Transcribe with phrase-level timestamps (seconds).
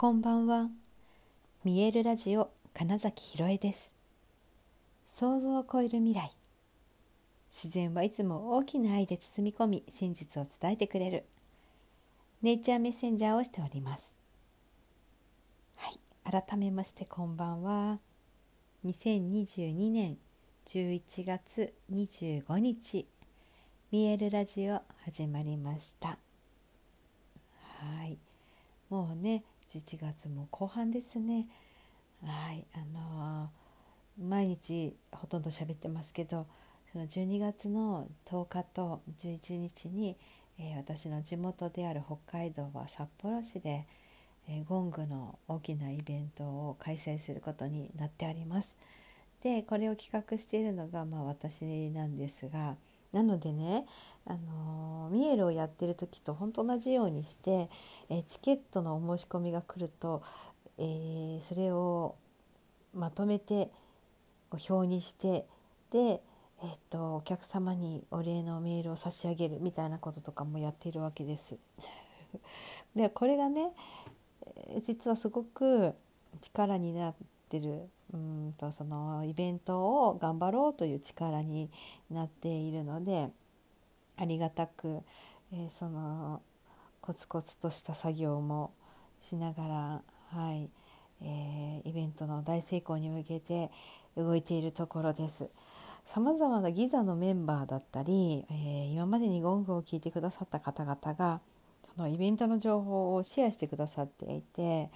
[0.00, 0.68] こんばんは。
[1.64, 3.90] 見えるラジオ金崎ひろえです。
[5.04, 6.30] 想像を超える未来。
[7.50, 11.24] 自然はいつも大きな愛で包み込み、真実を伝えてくれる。
[12.42, 14.14] ネイチャーメッセンジャーをしております。
[15.74, 15.98] はい、
[16.30, 17.98] 改めましてこんばんは。
[18.84, 20.16] 2022年
[20.66, 23.04] 11月25日、
[23.90, 26.10] 見えるラジオ始まりました。
[27.80, 28.16] はい、
[28.90, 29.42] もうね。
[29.68, 31.46] 11月も後半ですね
[32.24, 36.46] はいあのー、毎日ほとんど喋ってますけど
[36.92, 40.16] その12月の10日と11日に、
[40.58, 43.86] えー、私の地元である北海道は札幌市で、
[44.48, 48.74] えー、ゴングの大きなイベントを開催することになっております。
[49.42, 52.76] でこれを企画しているのが、まあ、私なんですが
[53.12, 53.86] なのでね
[54.28, 57.70] あのミエルをやってる時と本当同じようにして、
[58.10, 60.22] えチケットのお申し込みが来ると、
[60.76, 62.14] えー、それを
[62.94, 63.70] まとめて
[64.68, 65.46] 表にして
[65.90, 71.56] で、えーと、お客様にお礼のメールを差し上げるみたいなこととかもやっているわけです。
[72.94, 73.72] でこれがね
[74.82, 75.94] 実はすごく
[76.42, 77.14] 力になっ
[77.48, 81.70] てるうんとそのイベントを頑張ろうという力に
[82.10, 83.30] なっているので
[84.18, 85.02] ありがたく、
[85.52, 86.42] えー、その
[87.00, 88.72] コツコツとした作業も
[89.20, 90.02] しながら、
[90.38, 90.68] はい
[91.22, 93.70] えー、イベントの大成功に向けて
[94.16, 95.48] 動いているところです。
[96.06, 101.40] さまざまなギザのメンバーだったり、えー、今までにゴングを聞いてくださった方々が
[101.94, 104.88] そのイベントの情報をシェアしてくださっていて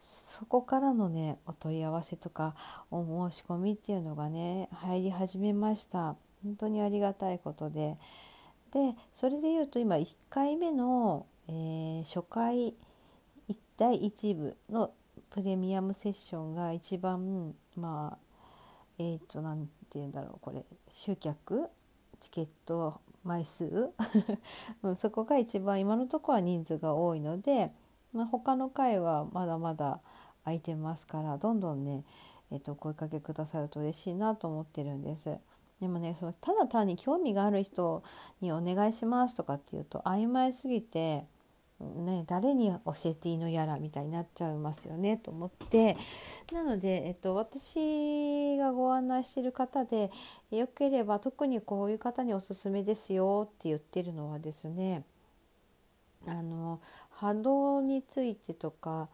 [0.00, 2.54] そこからのねお問い合わせとか
[2.90, 7.96] お申し込みっていうのがね入り始めました本当にありがたいことで
[8.72, 12.74] でそれでいうと今1回目の、えー、初回
[13.76, 14.92] 第1部の
[15.30, 18.18] プレミアムセッションが一番まあ
[18.98, 21.68] えっ、ー、と何て言うんだろうこれ集客
[22.20, 23.90] チケット枚数
[24.96, 27.72] そこが一番今のところは人数が多いので、
[28.12, 30.00] まあ、他の回はまだまだ
[30.44, 32.04] 空いてますからどんどんね、
[32.50, 35.38] えー、と声かけくださると嬉しいなと思ってるんです。
[35.80, 38.02] でもねそのただ単に興味がある人
[38.40, 41.24] にお願いしますとかっていうと曖昧すぎて、
[41.80, 45.96] ね、誰に教えていいのやらみたいになっちゃいますよねと思って。
[46.52, 50.10] なので、えっと、私がご案内してる方で
[50.50, 55.04] よければ特にこういう方におすすめですよって言ってるのはですね
[56.26, 59.08] あの波動についてとか、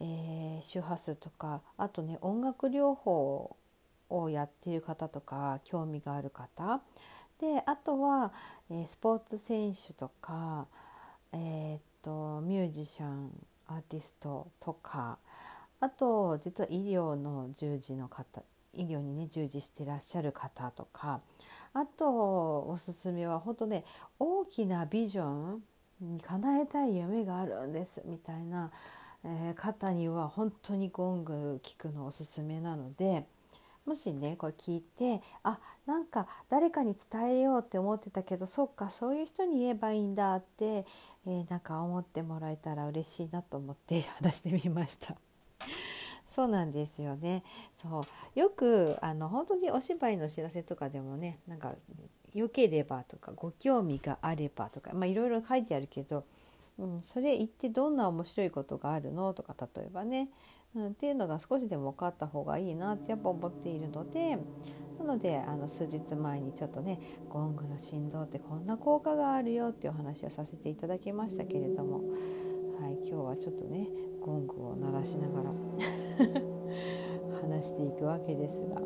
[0.00, 3.56] えー、周波数とかあとね音楽療法
[4.10, 6.80] をやっている方とか興味がある方
[7.40, 8.32] であとは、
[8.70, 10.66] え、スポーツ選手とか、
[11.32, 13.30] えー、っとミュージシャン
[13.66, 15.18] アーティストとか
[15.80, 18.42] あと実は医療の従事の方
[18.74, 21.20] 医療にね従事してらっしゃる方とか
[21.72, 23.84] あとおすすめは本当ね
[24.18, 25.62] 大きなビジョン
[26.00, 28.70] に叶えたい夢があるんですみたいな、
[29.24, 33.24] えー、方には本当にゴング聞くのおすすめなので。
[33.90, 40.86] もしねこれ聞いてあなんか誰かに伝えようって思ってたけどそっかそういう人に言えばいいんだって、
[41.26, 45.16] えー、なんか思ってもらえたら嬉しいなと思って 話してみました。
[46.28, 47.42] そうなんですよね
[47.82, 48.06] そ
[48.36, 51.74] うよくあの本当にお芝居の知らせとかでもねなんか
[52.32, 56.24] 良ければとかご興味があればとかいろいろ書いてあるけど、
[56.78, 60.28] うん、それ言ってどんな面白いことがあるのとか例えばね
[60.74, 64.38] うん、っていうのが少しでも分かった方がいいなってやっぱ思っているので
[64.98, 72.00] なのであの数日前にちょっとねゴングの振動ってこんな効果があるよっていうお話をさせていただきましたけれども、
[72.80, 73.88] はい、今日はちょっとね
[74.20, 75.50] ゴングを鳴らしながら
[77.40, 78.76] 話していくわけですが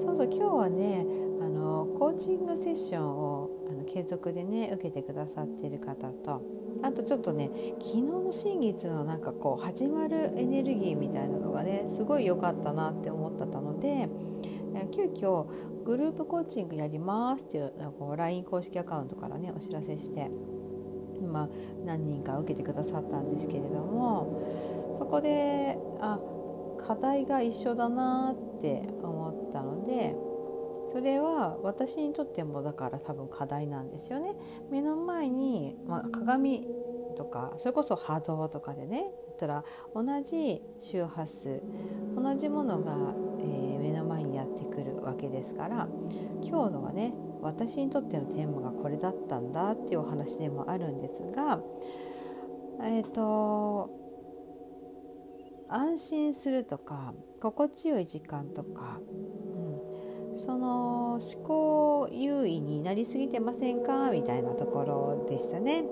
[0.00, 1.06] そうそう今日はね
[1.40, 6.42] あのコーチングセッションをあの継続でね受けてくださっている方と
[6.82, 14.08] あとちょっとね昨日の新月のなんかこう始まるエネルギーみたいなのがねすごい良かったなって思ってたので
[14.92, 15.46] 急遽
[15.84, 20.30] グループコーチングやりますっていうこう LINE 公式アカウントからねお知らせして
[21.32, 21.48] まあ
[21.84, 26.18] 何人か受けてくださったんですけれどもそこであ
[26.78, 30.14] 課題が一緒だなって思ったので
[30.90, 34.34] それは私にとってもだから多分課題なんですよね。
[34.70, 36.66] 目の前に、まあ、鏡
[37.16, 39.64] とかそれこそ波動とかでね言ったら
[39.94, 41.62] 同じ周波数
[42.16, 45.88] 同じものが、えー、目の前にやってくるわけですから
[46.42, 51.60] 今日のはね私にとってのテーマがこれだったんだっていうお話でもあるんですが
[52.82, 53.90] えっ、ー、と
[55.68, 59.00] 安心するとか心地よい時間とか、
[60.36, 64.10] その思考優位になりすぎてませんか？
[64.10, 65.84] みたいなところでしたね。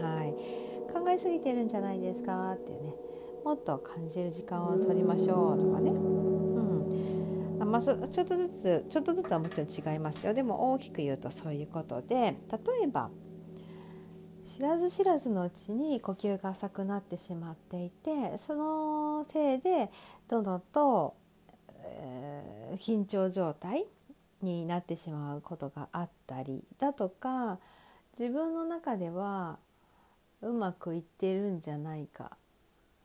[0.00, 0.34] はい、
[0.92, 2.52] 考えすぎてるんじゃないですか？
[2.52, 2.94] ってね。
[3.44, 5.90] もっと感じる時間を取りましょうとかね。
[5.90, 7.70] うん。
[7.70, 10.34] まあ、ちょっとずつちょっとずつはもちろん違いますよ。
[10.34, 12.36] でも大きく言うとそういうことで例
[12.84, 13.10] えば
[14.42, 19.90] 知らず知らずのうちに呼吸が浅くなってしまっていてそのせいで
[20.28, 21.16] どんどんと、
[22.74, 23.86] 緊張状態
[24.42, 27.58] になってしまうことがあったりだとか
[28.18, 29.58] 自分の中では
[30.42, 32.36] うまくいってるんじゃないか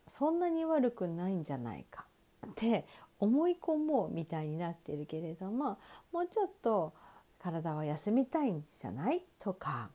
[0.08, 2.06] そんなに悪くないんじゃないか
[2.46, 2.86] って
[3.20, 5.78] 思い込もうみたいになってるけれども
[6.12, 6.94] もうちょっと
[7.40, 9.24] 体は休みたいんじゃない？
[9.40, 9.90] とか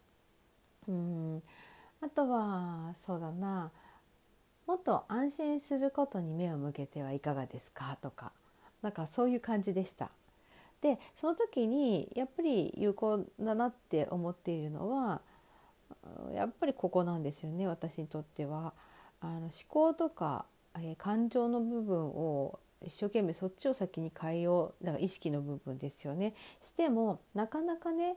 [0.88, 1.42] うん
[2.00, 3.70] あとはそうだな
[4.66, 7.98] もっと安心することに目を向けてはいかがですか？
[8.00, 8.32] とか
[8.86, 10.10] なんかそういう感じでした。
[10.80, 15.20] でその時にやっぱり有効だなって思っているのは
[16.32, 18.72] やっぱりここなんですよね私にとっては。
[19.20, 20.44] あの思考とか、
[20.78, 26.34] え、感情の部分を一生懸命そっちを先に変えようだから意識の部分ですよね。
[26.62, 28.14] してもなかなかね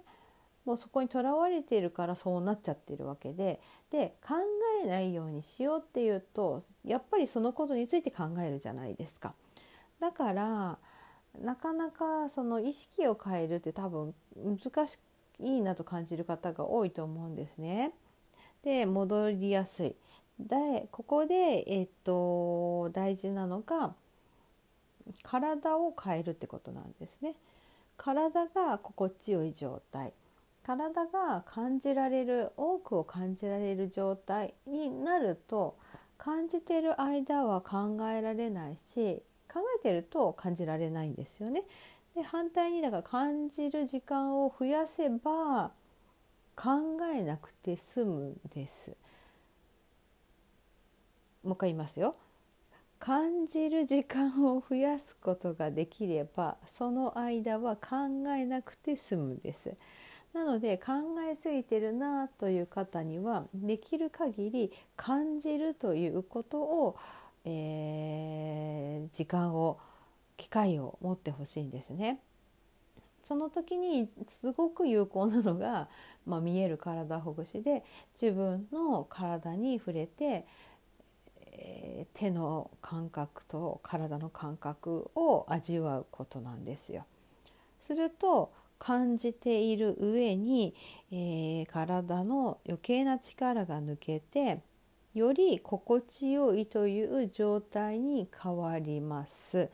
[0.65, 4.35] もうそこにとらわれているからそうなっちゃってるわけでで考
[4.83, 9.33] えないようにしようっていうとやっぱりそのことについて考えるじゃないですか。
[9.99, 10.77] だから
[11.41, 14.97] なかなかその意識を変えるって多分難し
[15.39, 17.93] いなと感じる方が多いと思うんですね。
[18.63, 19.95] で戻りやすい。
[20.39, 23.93] でここで、えっと、大事なのが
[25.23, 27.35] 体を変えるってことなんですね。
[27.97, 30.13] 体が心地よい状態
[30.63, 35.77] 体が感じられる多くを感じられる状態になると
[36.17, 41.63] 感じてる間は考えられないし考えてると感じられないんですよね。
[42.15, 45.71] で反対にだから感じる時間を増やせば
[46.55, 46.71] 考
[47.13, 48.95] えなくて済むんです。
[51.43, 52.15] もう一回言いますよ。
[52.99, 57.95] 感じる時間を増やすことができればその間は考
[58.37, 59.73] えなくて済むんです。
[60.33, 60.91] なので考
[61.31, 66.97] えすぎてるなという方にはできる限り感じるということを、
[67.45, 69.79] えー、時間を
[70.37, 72.19] 機会を持ってほしいんですね。
[73.21, 75.89] その時にすごく有効なのが、
[76.25, 77.83] まあ、見える体ほぐしで
[78.19, 80.45] 自分の体に触れて、
[81.51, 87.05] えー、手の感覚と体の感覚を味わうことなんですよ。
[87.79, 90.73] すると感じている上に、
[91.11, 94.61] えー、体の余計な力が抜けて
[95.19, 99.69] より心地よいという状態に変わります。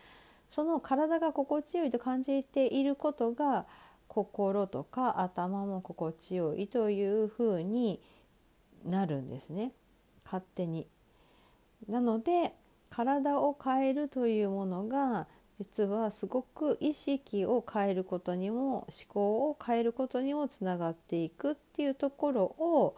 [0.50, 3.66] その体が心地よいと感じていることが
[4.08, 8.02] 心とか頭も心地よいというふうに
[8.86, 9.72] なるんですね
[10.24, 10.88] 勝手に。
[11.88, 12.54] なので
[12.90, 15.28] 体を変えるというものが
[15.58, 22.96] 実はすごく意識を変えることにも思考を変えることにもつながっていくっていうところを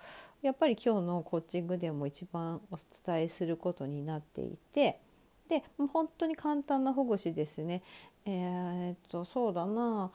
[0.47, 5.01] やっぱり今日のコーチングでも一番お伝えすることになっていて
[5.49, 5.61] で
[5.91, 7.83] 本当に簡単なほぐしですね。
[8.23, 10.09] えー、っとそうだな。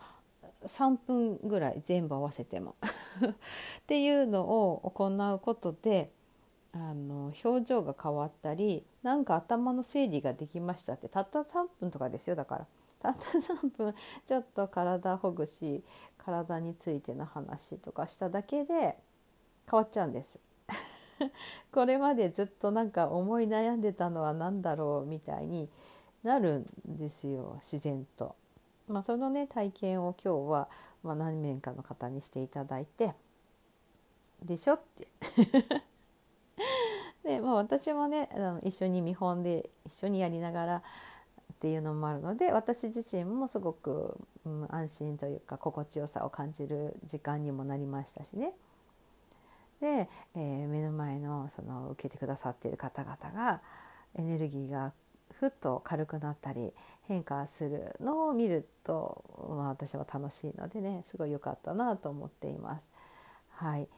[0.65, 2.77] 3分ぐらい全部合わせても。
[3.21, 3.35] っ
[3.87, 6.11] ていうのを行うことで
[6.73, 12.37] あの表情が変わったりなんか頭の整理ができましたってたった3分とかですよ。
[12.37, 12.67] だから
[13.01, 13.95] たった3分
[14.27, 15.85] ちょっと体ほぐし
[16.17, 18.97] 体についての話とかしただけで
[19.71, 20.39] 変わっちゃうんです。
[21.73, 25.69] これまでずっとなんか思い悩んでたのは何だろうみたいに
[26.23, 28.35] なるんですよ自然と。
[28.89, 30.69] まあ、そのね体験を今日は、
[31.03, 33.15] まあ、何名かの方にしていただいて
[34.43, 35.09] 「でしょ?」って
[37.25, 48.53] で、まあ、私もねあの一緒に見本で一緒にやりながらっていうのもあるので私自身もすごく、うん、安心というか心地よさを感じる時間にもなりましたしね。
[49.83, 53.61] で、えー、目の前のその受けてくださっている方々が
[54.17, 54.93] エネルギーが
[55.33, 56.73] ふっと軽くなったり
[57.09, 62.83] 変化するのを見ると、まあ、私は楽しいのでねすごい良かったなと思っています。
[63.51, 63.89] はい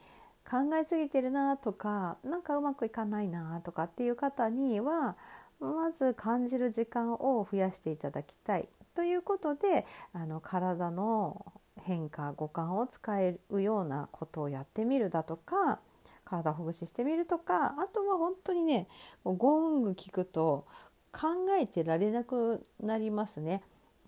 [0.51, 5.17] 考えすぎてるなとか何かうまくいかないなとかっていう方には
[5.61, 11.53] まず感じる時間を増やしていただきたいということであの体の
[11.85, 15.81] 変化五感を使えるようなことをやってみるだとか
[16.25, 18.89] 体ほぐししてみるとかあとは本当にね
[19.25, 20.67] ゴング聞くと
[21.13, 21.29] 考
[21.61, 23.63] えてられなくなりますね。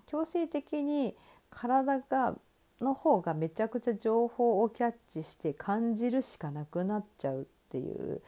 [0.06, 1.14] 強制的に
[1.50, 2.36] 体が
[2.80, 8.20] の方がめちゃくちゃ情報をキャッチして感じるしかなくなっちゃうっていう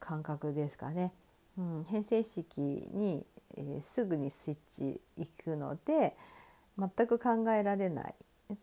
[0.00, 1.12] 感覚ですかね。
[1.58, 3.24] うん、変性式に、
[3.56, 6.16] えー、すぐにスイッチいくので
[6.78, 8.14] 全く考えられない、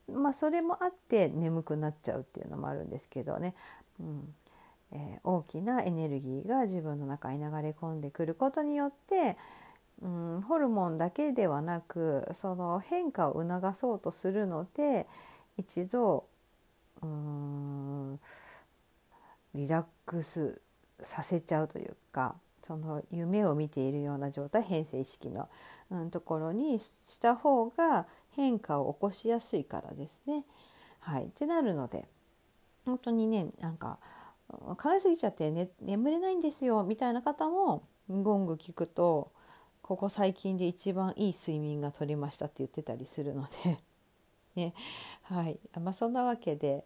[0.08, 3.54] まあ、それもあって眠くなっちゃうっていうのもあるんですけどね、
[4.00, 4.34] うん。
[4.94, 9.38] えー、大きなエネルギーが自分の中に流れ込んでくることによって、
[10.02, 15.08] うん、ホルモンだけではなくその変化を促そうとするので
[15.58, 16.26] 一度
[17.02, 18.20] うん
[19.56, 20.62] リラックス
[21.02, 25.50] させちゃうというかその夢を見ているような状態変性意識の、
[25.92, 30.46] うん、ところにした方が変化を起こしやすいからですね。
[31.00, 32.08] はい、ってなるので
[32.86, 34.00] 本当にねなんか
[34.48, 39.32] 考えすぎちゃって、ね、眠れないんですよみたいな方もゴング聞くと
[39.82, 43.80] ここ最近で一番いい睡眠が取れましたって言ってたりするので
[44.56, 44.74] ね。
[45.24, 45.60] はい。
[45.82, 46.86] まあ、そんなわけで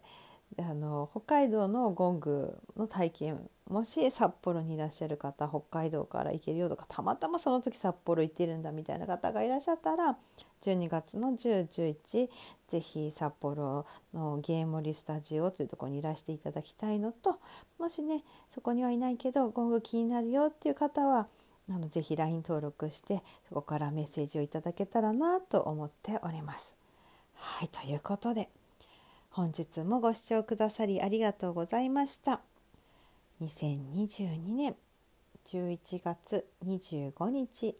[0.58, 10.16] あの北海道のゴングの体験もし札幌にいらっしゃる方北海道から行けるよとかたまたまその時札幌行ってるんだみたいな方がいらっしゃったら
[10.62, 12.28] 12月の1011
[12.66, 13.84] ぜひ札幌
[14.14, 17.38] のゲームリスタジオというところにいらしていただきたいのと
[17.78, 21.28] もしねそこにはいないけどゴング気になるよっていう方は
[21.70, 26.74] あのぜひ LINE 登録してそこからメッセージをいただけたらなと思っております。
[27.34, 28.48] はいということで
[29.30, 32.47] 本日もご視聴くださりありがとうございました。
[33.40, 34.74] 2022年
[35.46, 37.76] 11月25日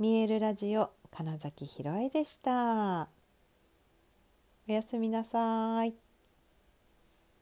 [0.00, 3.08] 見えるラジオ金崎ひろえでした。
[4.68, 6.05] おやすみなさい。